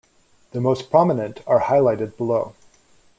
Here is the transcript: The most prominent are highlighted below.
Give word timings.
The 0.49 0.59
most 0.59 0.89
prominent 0.89 1.41
are 1.45 1.59
highlighted 1.59 2.17
below. 2.17 2.55